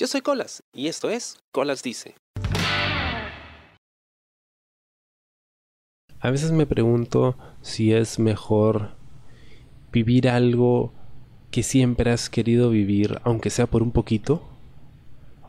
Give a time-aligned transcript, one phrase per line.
[0.00, 2.14] Yo soy Colas y esto es Colas Dice.
[6.20, 8.92] A veces me pregunto si es mejor
[9.92, 10.94] vivir algo
[11.50, 14.48] que siempre has querido vivir, aunque sea por un poquito,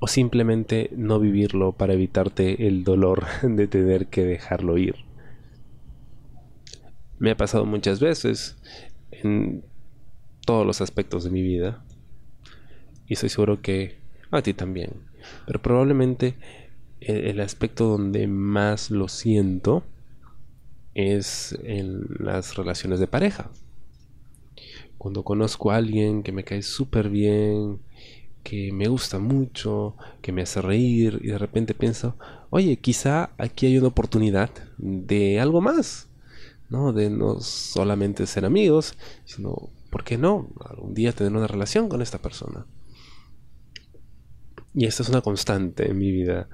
[0.00, 4.96] o simplemente no vivirlo para evitarte el dolor de tener que dejarlo ir.
[7.20, 8.56] Me ha pasado muchas veces
[9.12, 9.64] en
[10.44, 11.84] todos los aspectos de mi vida
[13.06, 14.01] y estoy seguro que
[14.38, 14.92] a ti también.
[15.46, 16.34] Pero probablemente
[17.00, 19.82] el, aspecto donde más lo siento
[20.94, 23.50] es en las relaciones de pareja.
[24.98, 27.80] Cuando conozco a alguien que me cae súper bien,
[28.42, 32.16] que me gusta mucho, que me hace reír y de repente pienso,
[32.50, 36.08] oye, quizá aquí hay una oportunidad de algo más,
[36.68, 36.92] ¿no?
[36.92, 40.48] De no solamente ser amigos, sino, ¿por qué no?
[40.68, 42.66] Algún día tener una relación con esta persona.
[44.74, 46.48] Y esta es una constante en mi vida,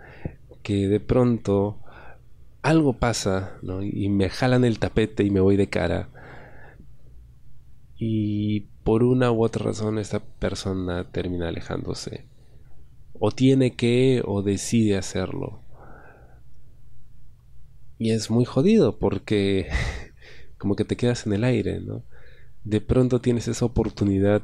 [0.62, 1.78] que de pronto
[2.62, 3.82] algo pasa ¿no?
[3.82, 6.08] y me jalan el tapete y me voy de cara.
[7.96, 12.26] Y por una u otra razón esta persona termina alejándose.
[13.20, 15.62] O tiene que o decide hacerlo.
[17.98, 19.68] Y es muy jodido porque
[20.58, 22.04] como que te quedas en el aire, ¿no?
[22.64, 24.42] De pronto tienes esa oportunidad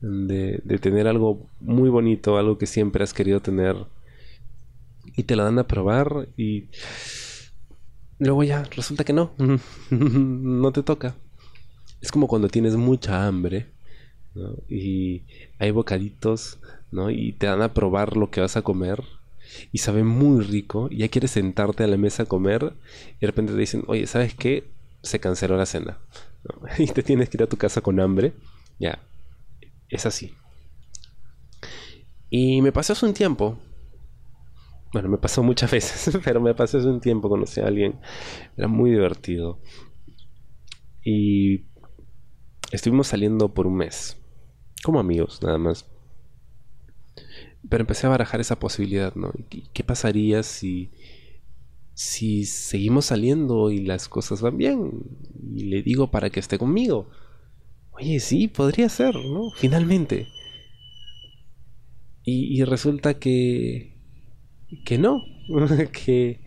[0.00, 3.76] de, tener algo muy bonito, algo que siempre has querido tener,
[5.16, 6.66] y te lo dan a probar y
[8.18, 9.32] luego ya resulta que no,
[9.90, 11.14] no te toca.
[12.00, 13.66] Es como cuando tienes mucha hambre
[14.68, 15.22] y
[15.58, 16.58] hay bocaditos
[16.92, 17.10] ¿no?
[17.10, 19.02] y te dan a probar lo que vas a comer
[19.72, 22.74] y sabe muy rico y ya quieres sentarte a la mesa a comer
[23.16, 24.64] y de repente te dicen, oye, ¿sabes qué?
[25.02, 25.98] Se canceló la cena
[26.78, 28.32] y te tienes que ir a tu casa con hambre.
[28.78, 29.00] Ya,
[29.88, 30.34] es así.
[32.30, 33.58] Y me pasó hace un tiempo.
[34.92, 37.28] Bueno, me pasó muchas veces, pero me pasó hace un tiempo.
[37.28, 37.98] Conocí a alguien.
[38.56, 39.60] Era muy divertido.
[41.02, 41.66] Y
[42.70, 44.16] estuvimos saliendo por un mes.
[44.82, 45.86] Como amigos, nada más.
[47.68, 49.32] Pero empecé a barajar esa posibilidad, ¿no?
[49.48, 50.90] ¿Qué pasaría si,
[51.94, 54.92] si seguimos saliendo y las cosas van bien?
[55.54, 57.10] Y le digo para que esté conmigo.
[58.00, 59.50] Oye, sí, podría ser, ¿no?
[59.50, 60.28] Finalmente.
[62.22, 63.96] Y, resulta que...
[64.84, 65.24] que no,
[65.92, 66.40] que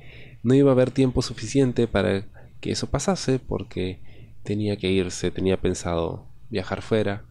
[0.44, 2.26] no iba a haber tiempo suficiente para
[2.62, 4.00] que eso pasase porque
[4.44, 7.26] tenía que irse, tenía pensado viajar fuera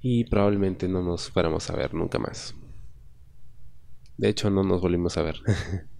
[0.00, 2.54] y probablemente no nos fuéramos a ver nunca más.
[4.16, 5.36] De hecho, no nos volvimos a ver.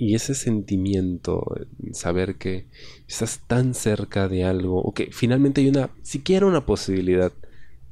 [0.00, 1.44] Y ese sentimiento,
[1.92, 2.68] saber que
[3.08, 7.32] estás tan cerca de algo, o que finalmente hay una, siquiera una posibilidad,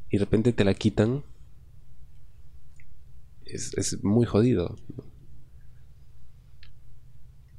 [0.08, 1.24] y de repente te la quitan,
[3.44, 4.76] es, muy jodido.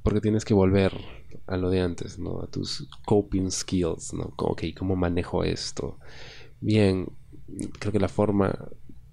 [0.02, 0.92] Porque tienes que volver
[1.46, 2.40] a lo de antes, ¿no?
[2.40, 4.32] A tus coping skills, ¿no?
[4.38, 5.98] Ok, ¿cómo manejo esto?
[6.60, 7.06] Bien,
[7.78, 8.70] creo que la forma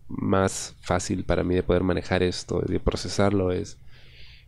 [0.07, 3.78] más fácil para mí de poder manejar esto, de procesarlo, es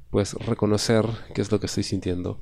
[0.10, 2.40] pues reconocer qué es lo que estoy sintiendo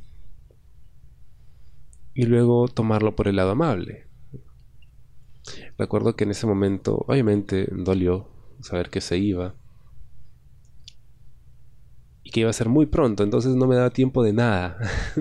[2.15, 4.07] y luego tomarlo por el lado amable.
[5.77, 8.29] Recuerdo que en ese momento, obviamente, dolió
[8.61, 9.53] saber que se iba
[12.23, 14.77] y que iba a ser muy pronto, entonces no me daba tiempo de nada.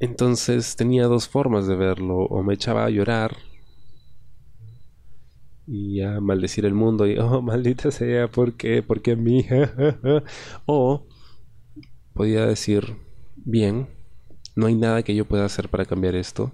[0.00, 3.36] entonces tenía dos formas de verlo, o me echaba a llorar
[5.66, 7.06] y a maldecir el mundo.
[7.06, 8.82] Y, oh, maldita sea, ¿por qué?
[8.82, 10.22] ¿Por qué a
[10.66, 11.06] o
[12.14, 12.96] podía decir,
[13.36, 13.88] bien,
[14.56, 16.52] no hay nada que yo pueda hacer para cambiar esto,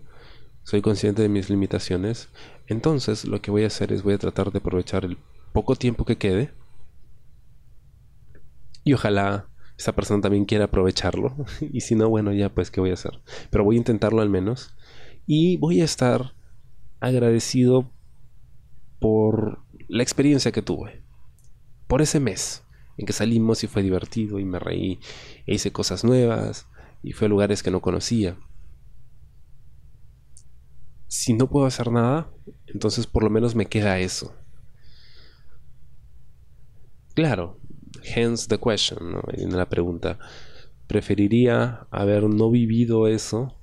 [0.62, 2.30] soy consciente de mis limitaciones,
[2.66, 5.18] entonces lo que voy a hacer es voy a tratar de aprovechar el
[5.52, 6.52] poco tiempo que quede.
[8.84, 11.34] Y ojalá esa persona también quiera aprovecharlo.
[11.72, 13.20] Y si no, bueno, ya pues, ¿qué voy a hacer?
[13.50, 14.76] Pero voy a intentarlo al menos.
[15.26, 16.34] Y voy a estar
[17.00, 17.90] agradecido
[19.00, 21.02] por la experiencia que tuve,
[21.88, 22.62] por ese mes
[22.96, 25.00] en que salimos y fue divertido y me reí
[25.46, 26.68] e hice cosas nuevas
[27.02, 28.36] y fue a lugares que no conocía.
[31.08, 32.30] Si no puedo hacer nada,
[32.66, 34.36] entonces por lo menos me queda eso.
[37.14, 37.58] Claro,
[38.04, 39.22] hence the question, ¿no?
[39.32, 40.18] En la pregunta,
[40.86, 43.56] preferiría haber no vivido eso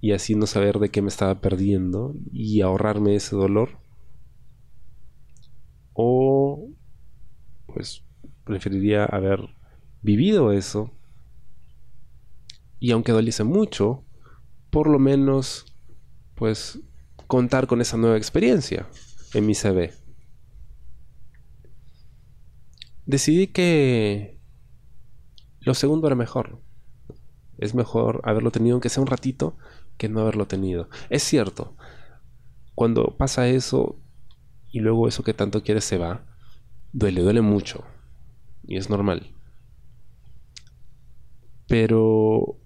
[0.00, 3.80] y así no saber de qué me estaba perdiendo y ahorrarme ese dolor
[6.02, 6.70] o
[7.66, 8.02] pues
[8.44, 9.40] preferiría haber
[10.00, 10.90] vivido eso
[12.78, 14.02] y aunque doliese mucho,
[14.70, 15.66] por lo menos
[16.34, 16.80] pues
[17.26, 18.88] contar con esa nueva experiencia
[19.34, 19.92] en mi CV.
[23.04, 24.40] Decidí que
[25.60, 26.62] lo segundo era mejor.
[27.58, 29.58] Es mejor haberlo tenido aunque sea un ratito
[29.98, 30.88] que no haberlo tenido.
[31.10, 31.76] Es cierto,
[32.74, 34.00] cuando pasa eso
[34.70, 36.24] y luego eso que tanto quieres se va,
[36.92, 37.84] duele, duele mucho.
[38.64, 39.32] Y es normal.
[41.66, 42.58] Pero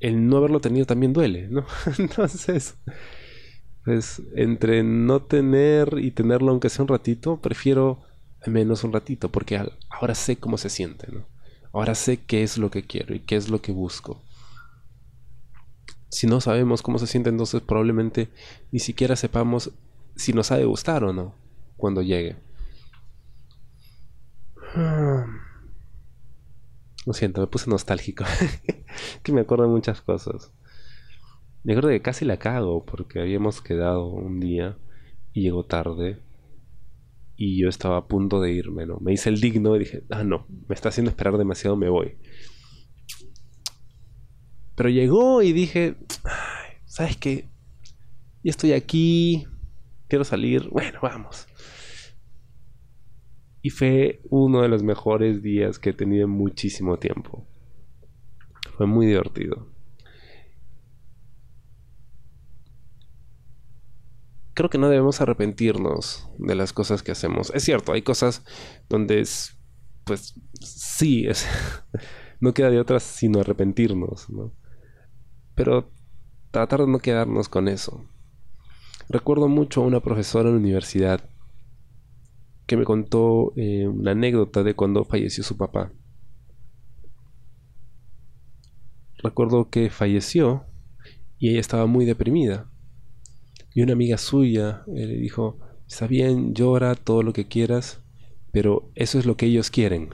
[0.00, 1.64] el no haberlo tenido también duele, ¿no?
[1.98, 2.76] Entonces,
[3.84, 8.02] pues entre no tener y tenerlo aunque sea un ratito, prefiero
[8.42, 11.26] al menos un ratito, porque ahora sé cómo se siente, ¿no?
[11.72, 14.22] Ahora sé qué es lo que quiero y qué es lo que busco.
[16.08, 18.30] Si no sabemos cómo se siente, entonces probablemente
[18.72, 19.72] ni siquiera sepamos
[20.14, 21.45] si nos ha de gustar o no
[21.76, 22.36] cuando llegue.
[27.06, 28.24] Lo siento, me puse nostálgico.
[29.22, 30.52] que me acuerdo de muchas cosas.
[31.62, 34.78] Me acuerdo que casi la cago porque habíamos quedado un día
[35.32, 36.22] y llegó tarde.
[37.36, 38.98] Y yo estaba a punto de irme, ¿no?
[39.00, 42.16] Me hice el digno y dije, ah, no, me está haciendo esperar demasiado, me voy.
[44.74, 45.96] Pero llegó y dije,
[46.84, 47.48] ¿sabes qué?
[48.42, 49.46] Ya estoy aquí,
[50.08, 51.46] quiero salir, bueno, vamos.
[53.62, 57.46] Y fue uno de los mejores días que he tenido en muchísimo tiempo.
[58.76, 59.68] Fue muy divertido.
[64.54, 67.50] Creo que no debemos arrepentirnos de las cosas que hacemos.
[67.54, 68.44] Es cierto, hay cosas
[68.88, 69.58] donde es,
[70.04, 71.46] pues sí, es,
[72.40, 74.54] no queda de otras sino arrepentirnos, ¿no?
[75.54, 75.90] Pero
[76.52, 78.08] tratar de no quedarnos con eso.
[79.08, 81.28] Recuerdo mucho a una profesora en la universidad
[82.66, 85.92] que me contó eh, una anécdota de cuando falleció su papá.
[89.22, 90.64] Recuerdo que falleció
[91.38, 92.68] y ella estaba muy deprimida.
[93.72, 98.02] Y una amiga suya eh, le dijo, está bien, llora todo lo que quieras,
[98.50, 100.10] pero eso es lo que ellos quieren.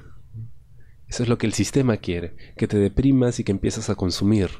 [1.08, 4.50] Eso es lo que el sistema quiere, que te deprimas y que empiezas a consumir.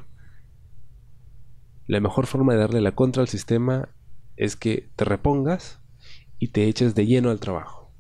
[1.87, 3.91] La mejor forma de darle la contra al sistema
[4.37, 5.81] es que te repongas
[6.39, 7.93] y te eches de lleno al trabajo.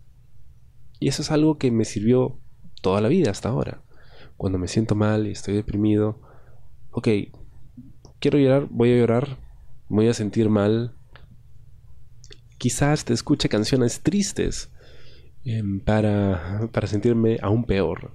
[0.98, 2.38] Y eso es algo que me sirvió
[2.80, 3.82] toda la vida hasta ahora.
[4.36, 6.20] Cuando me siento mal y estoy deprimido,
[6.90, 7.08] ok,
[8.20, 9.38] quiero llorar, voy a llorar,
[9.88, 10.94] voy a sentir mal.
[12.58, 14.70] Quizás te escuche canciones tristes
[15.44, 18.12] em, para, para, sentirme aún peor.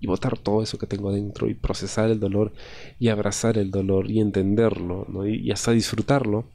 [0.00, 2.52] Y botar todo eso que tengo adentro y procesar el dolor
[3.00, 6.46] y abrazar el dolor y entenderlo y hasta disfrutarlo.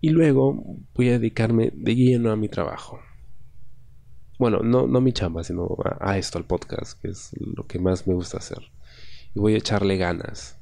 [0.00, 3.00] Y luego voy a dedicarme de lleno a mi trabajo
[4.40, 8.06] bueno, no, no mi chamba, sino a, esto, al podcast, que es lo que más
[8.06, 8.70] me gusta hacer.
[9.34, 10.58] Y voy a echarle ganas,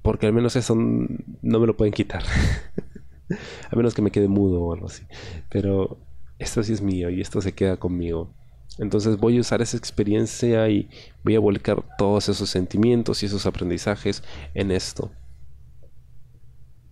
[0.00, 2.24] Porque al menos eso no me lo pueden quitar.
[3.70, 5.04] a menos que me quede mudo o algo así.
[5.50, 5.98] Pero
[6.38, 8.32] esto sí es mío y esto se queda conmigo.
[8.78, 10.88] Entonces voy a usar esa experiencia y
[11.24, 14.22] voy a volcar todos esos sentimientos y esos aprendizajes
[14.54, 15.10] en esto.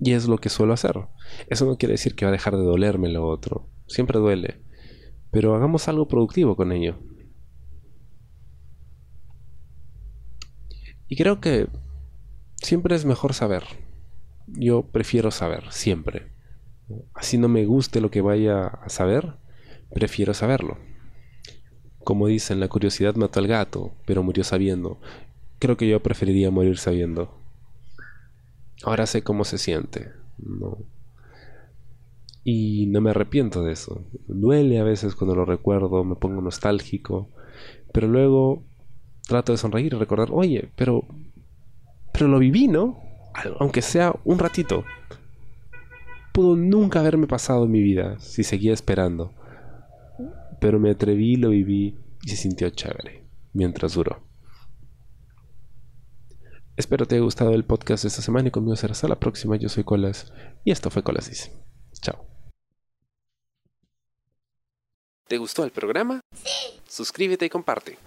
[0.01, 0.97] Y es lo que suelo hacer.
[1.49, 3.69] Eso no quiere decir que va a dejar de dolerme lo otro.
[3.87, 4.65] Siempre duele
[5.35, 6.97] pero hagamos algo productivo con ello.
[11.09, 11.67] Y creo que
[12.63, 13.65] siempre es mejor saber.
[14.47, 16.31] Yo prefiero saber, siempre.
[17.15, 19.35] Así no me guste lo que vaya a saber,
[19.93, 20.79] prefiero saberlo.
[22.05, 25.01] Como dicen, la curiosidad mató al gato, pero murió sabiendo.
[25.59, 27.44] Creo que yo preferiría morir sabiendo.
[28.83, 30.11] Ahora sé cómo se siente.
[30.39, 30.79] No,
[32.45, 34.05] y no me arrepiento de eso.
[34.29, 37.31] Duele a veces cuando lo recuerdo, me pongo nostálgico.
[37.93, 38.63] Pero luego
[39.27, 41.05] trato de sonreír y recordar, oye, pero.
[42.13, 43.01] Pero lo viví, ¿no?
[43.59, 44.85] Aunque sea un ratito.
[46.33, 49.33] Pudo nunca haberme pasado en mi vida si seguía esperando.
[50.61, 54.24] Pero me atreví, lo viví y se sintió chévere mientras duró.
[56.77, 59.57] Espero te haya gustado el podcast de esta semana y conmigo será hasta la próxima.
[59.57, 60.33] Yo soy Colas
[60.65, 61.51] y esto fue Colas
[62.01, 62.27] Chao.
[65.29, 66.21] ¿Te gustó el programa?
[66.35, 66.81] Sí.
[66.89, 67.99] Suscríbete y comparte.